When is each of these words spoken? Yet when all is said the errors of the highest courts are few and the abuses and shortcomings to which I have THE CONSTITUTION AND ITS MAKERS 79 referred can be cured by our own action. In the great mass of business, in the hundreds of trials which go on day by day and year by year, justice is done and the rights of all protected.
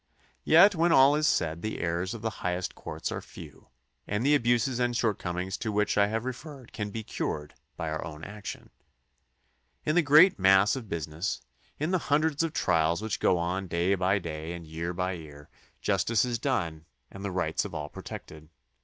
Yet 0.43 0.73
when 0.73 0.91
all 0.91 1.13
is 1.13 1.27
said 1.27 1.61
the 1.61 1.79
errors 1.79 2.15
of 2.15 2.23
the 2.23 2.29
highest 2.41 2.73
courts 2.73 3.11
are 3.11 3.21
few 3.21 3.67
and 4.07 4.25
the 4.25 4.33
abuses 4.33 4.79
and 4.79 4.97
shortcomings 4.97 5.57
to 5.59 5.71
which 5.71 5.95
I 5.95 6.07
have 6.07 6.23
THE 6.23 6.31
CONSTITUTION 6.33 6.51
AND 6.51 6.61
ITS 6.65 6.69
MAKERS 6.71 7.17
79 7.17 7.29
referred 7.29 7.51
can 7.51 7.55
be 7.77 7.77
cured 7.77 7.77
by 7.77 7.89
our 7.91 8.03
own 8.03 8.23
action. 8.23 8.69
In 9.85 9.93
the 9.93 10.01
great 10.01 10.39
mass 10.39 10.75
of 10.75 10.89
business, 10.89 11.41
in 11.77 11.91
the 11.91 12.09
hundreds 12.09 12.41
of 12.41 12.51
trials 12.51 13.03
which 13.03 13.19
go 13.19 13.37
on 13.37 13.67
day 13.67 13.93
by 13.93 14.17
day 14.17 14.53
and 14.53 14.65
year 14.65 14.91
by 14.91 15.11
year, 15.11 15.49
justice 15.81 16.25
is 16.25 16.39
done 16.39 16.87
and 17.11 17.23
the 17.23 17.29
rights 17.29 17.63
of 17.63 17.75
all 17.75 17.87
protected. 17.89 18.49